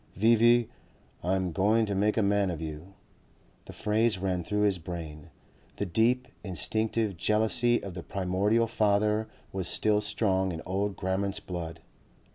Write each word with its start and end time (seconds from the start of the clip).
"V.V., 0.15 0.67
I'm 1.23 1.51
going 1.51 1.85
to 1.85 1.93
make 1.93 2.17
a 2.17 2.23
man 2.23 2.49
of 2.49 2.59
you," 2.59 2.95
the 3.65 3.71
phrase 3.71 4.17
ran 4.17 4.43
through 4.43 4.63
his 4.63 4.79
brain. 4.79 5.29
The 5.75 5.85
deep 5.85 6.27
instinctive 6.43 7.15
jealousy 7.17 7.83
of 7.83 7.93
the 7.93 8.01
primordial 8.01 8.65
father 8.65 9.27
was 9.53 9.67
still 9.67 10.01
strong 10.01 10.51
in 10.51 10.63
old 10.65 10.95
Grammont's 10.95 11.39
blood. 11.39 11.81